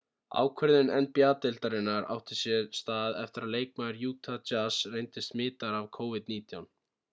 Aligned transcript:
ákvörðun 0.43 0.87
nba-deildarinnar 0.99 2.07
átti 2.15 2.37
sér 2.39 2.65
stða 2.79 2.97
eftir 3.25 3.47
að 3.49 3.53
leikmaður 3.57 4.01
utah 4.09 4.41
jazz 4.53 4.81
reyndist 4.97 5.35
smitaður 5.37 5.81
af 5.85 5.89
covid-19 6.03 6.69